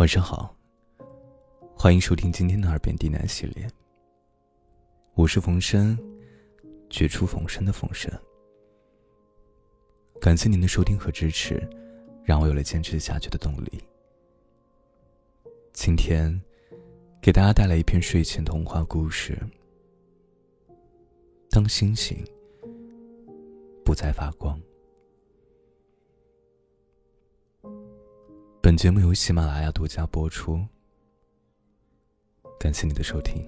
[0.00, 0.56] 晚上好，
[1.76, 3.68] 欢迎收听今天的耳边低喃系列。
[5.12, 5.94] 我是冯生，
[6.88, 8.10] 绝处逢生的冯生。
[10.18, 11.62] 感谢您的收听和支持，
[12.24, 13.84] 让我有了坚持下去的动力。
[15.74, 16.40] 今天
[17.20, 19.38] 给大家带来一篇睡前童话故事。
[21.50, 22.16] 当星星
[23.84, 24.58] 不再发光。
[28.70, 30.64] 本节目由喜马拉雅独家播出，
[32.56, 33.44] 感谢你的收听。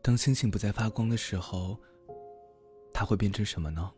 [0.00, 1.76] 当星星不再发光的时候，
[2.94, 3.90] 它会变成什么呢？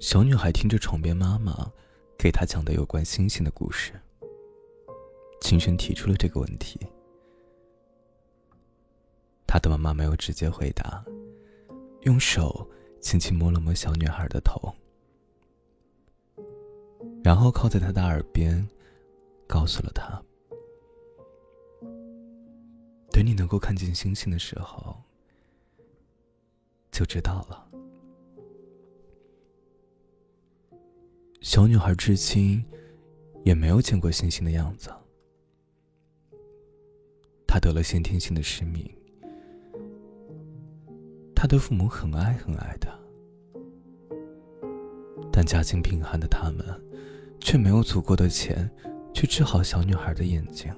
[0.00, 1.70] 小女孩听着床边妈妈
[2.18, 3.92] 给她讲的有关星星的故事，
[5.40, 6.80] 轻声提出了这个问题。
[9.46, 11.04] 她的妈妈没有直接回答，
[12.00, 12.68] 用手。
[13.00, 14.72] 轻轻摸了摸小女孩的头，
[17.24, 18.68] 然后靠在她的耳边，
[19.46, 20.22] 告诉了她
[23.10, 24.94] ：“等你能够看见星星的时候，
[26.92, 27.66] 就知道了。”
[31.40, 32.62] 小女孩至今
[33.44, 34.90] 也没有见过星星的样子。
[37.46, 38.99] 她得了先天性的失明。
[41.40, 42.90] 他的父母很爱很爱他，
[45.32, 46.62] 但家境贫寒的他们，
[47.40, 48.70] 却没有足够的钱
[49.14, 50.70] 去治好小女孩的眼睛。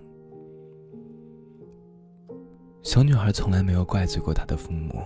[2.80, 5.02] 小女孩从来没有怪罪过她的父母，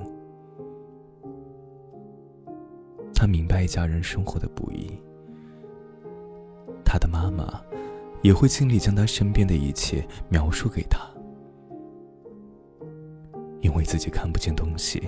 [3.15, 4.93] 她明白一家人生活的不易，
[6.85, 7.63] 她的妈妈
[8.21, 11.01] 也会尽力将她身边的一切描述给她，
[13.63, 15.03] 因为自己看不见东西。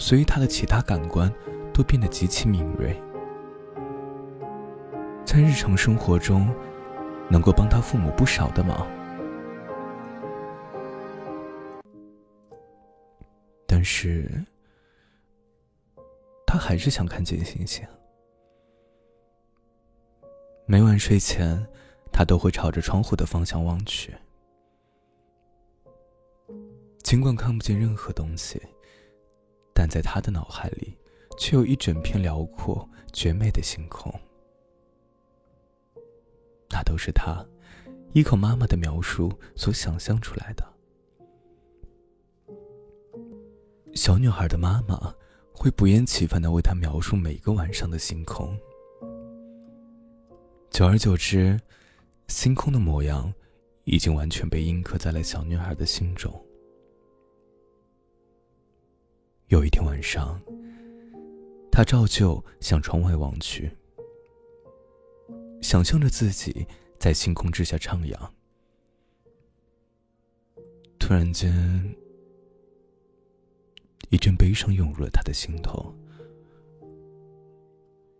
[0.00, 1.30] 所以，他的其他感官
[1.74, 3.00] 都变得极其敏锐，
[5.26, 6.52] 在日常生活中，
[7.28, 8.90] 能够帮他父母不少的忙。
[13.66, 14.26] 但是，
[16.46, 17.86] 他还是想看见星星。
[20.64, 21.64] 每晚睡前，
[22.10, 24.14] 他都会朝着窗户的方向望去，
[27.02, 28.60] 尽管看不见任何东西。
[29.80, 30.94] 但在他的脑海里，
[31.38, 34.12] 却有一整片辽阔、绝美的星空。
[36.68, 37.42] 那都是他
[38.12, 40.62] 依靠妈妈的描述所想象出来的。
[43.94, 45.14] 小女孩的妈妈
[45.50, 48.54] 会不厌其烦的为她描述每个晚上的星空。
[50.68, 51.58] 久而久之，
[52.28, 53.32] 星空的模样
[53.84, 56.30] 已经完全被印刻在了小女孩的心中。
[59.50, 60.40] 有一天晚上，
[61.72, 63.68] 他照旧向窗外望去，
[65.60, 66.64] 想象着自己
[67.00, 68.16] 在星空之下徜徉。
[71.00, 71.52] 突然间，
[74.10, 75.92] 一阵悲伤涌入了他的心头。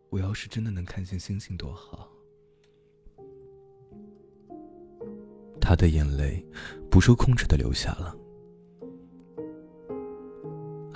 [0.09, 2.11] 我要是真的能看见星星，多好！
[5.61, 6.45] 他的眼泪
[6.91, 8.17] 不受控制的流下了。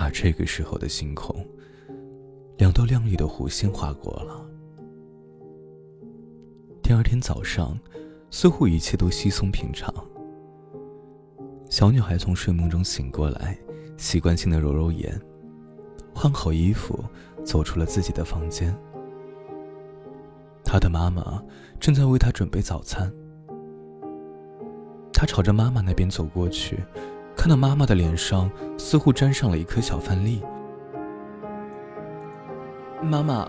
[0.04, 1.34] 而这个时候的星空，
[2.58, 4.46] 两道亮丽的弧线划过了。
[6.82, 7.78] 第二天早上，
[8.30, 9.92] 似乎一切都稀松平常。
[11.70, 13.58] 小女孩从睡梦中醒过来，
[13.96, 15.18] 习惯性的揉揉眼，
[16.14, 17.02] 换好衣服，
[17.42, 18.76] 走出了自己的房间。
[20.62, 21.42] 她的妈妈
[21.80, 23.10] 正在为她准备早餐。
[25.14, 26.84] 她朝着妈妈那边走过去。
[27.36, 30.42] 看到妈妈的脸上似乎沾上了一颗小饭粒。
[33.02, 33.48] 妈妈，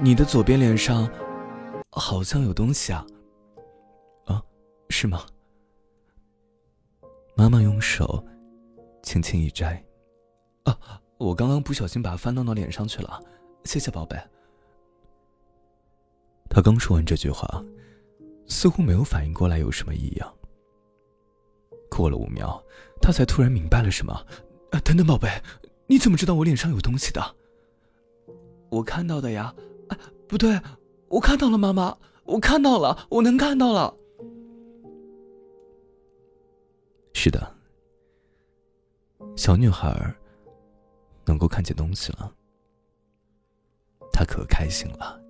[0.00, 1.08] 你的左边脸上
[1.90, 3.04] 好像有东西啊。
[4.26, 4.42] 啊，
[4.90, 5.26] 是吗？
[7.34, 8.24] 妈妈用手
[9.02, 9.82] 轻轻一摘。
[10.62, 10.78] 啊，
[11.18, 13.20] 我刚刚不小心把饭弄到脸上去了，
[13.64, 14.16] 谢谢宝贝。
[16.48, 17.64] 他刚说完这句话，
[18.46, 20.32] 似乎没有反应过来有什么异样。
[21.94, 22.60] 过了五秒，
[23.00, 24.12] 他才突然明白了什么。
[24.70, 25.28] 啊，等等，宝贝，
[25.86, 27.36] 你怎么知道我脸上有东西的？
[28.70, 29.54] 我看到的呀。
[29.88, 30.60] 啊，不对，
[31.08, 33.94] 我看到了，妈妈，我看到了，我能看到了。
[37.12, 37.54] 是的，
[39.36, 40.14] 小女孩
[41.24, 42.32] 能够看见东西了。
[44.12, 45.20] 她可开心了，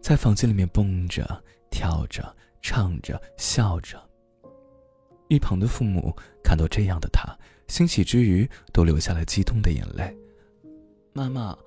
[0.00, 4.02] 在房间里面蹦着、跳着、唱着、笑着。
[5.28, 7.36] 一旁的父母看到这样的他，
[7.68, 10.16] 欣喜之余都流下了激动的眼泪。
[11.12, 11.58] 妈妈，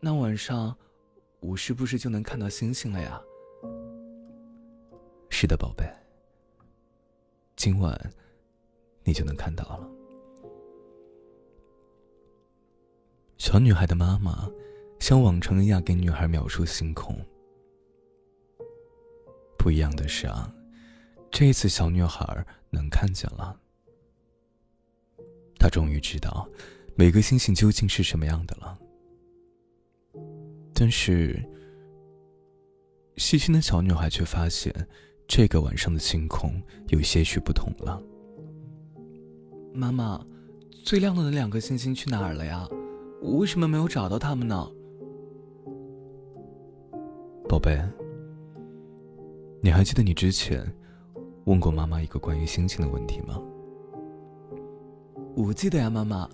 [0.00, 0.76] 那晚上
[1.40, 3.20] 我是不是就能看到星星了呀？
[5.30, 5.84] 是的，宝贝。
[7.56, 7.98] 今晚
[9.04, 9.90] 你就能看到了。
[13.38, 14.50] 小女孩的妈妈
[14.98, 17.16] 像往常一样给女孩描述星空。
[19.58, 20.52] 不一样的是啊，
[21.30, 23.58] 这次小女孩能看见了。
[25.58, 26.48] 她终于知道
[26.94, 28.78] 每个星星究竟是什么样的了。
[30.72, 31.42] 但是，
[33.16, 34.72] 细心的小女孩却发现，
[35.26, 38.02] 这个晚上的星空有些许不同了。
[39.72, 40.24] 妈妈，
[40.84, 42.68] 最亮的那两颗星星去哪儿了呀？
[43.22, 44.70] 我为什么没有找到他们呢？
[47.48, 47.80] 宝贝，
[49.62, 50.62] 你还记得你之前
[51.46, 53.40] 问过妈妈一个关于星星的问题吗？
[55.36, 56.28] 我记得呀，妈妈。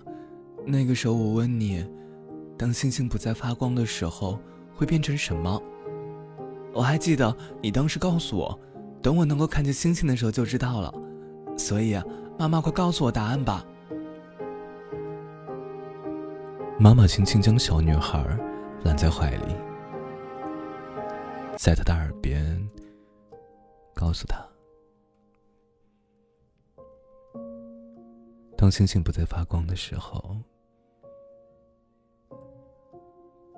[0.65, 1.85] 那个时候我问你。
[2.55, 4.39] 当星星不再发光的时候，
[4.75, 5.61] 会变成什么？
[6.71, 8.59] 我还记得你当时告诉我，
[9.01, 10.93] 等我能够看见星星的时候就知道了。
[11.57, 11.95] 所以，
[12.37, 13.65] 妈妈快告诉我答案吧。
[16.79, 18.23] 妈妈轻轻将小女孩
[18.83, 19.55] 揽在怀里，
[21.57, 22.67] 在她的耳边
[23.93, 24.43] 告诉她：
[28.63, 30.37] 当星星不再发光的时候。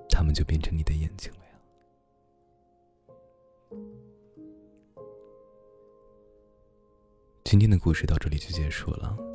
[0.10, 1.60] 他们就变成你的眼睛了呀。
[7.44, 9.35] 今天的故事到这里就结束了。